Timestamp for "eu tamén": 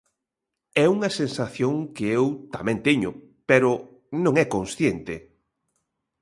2.17-2.77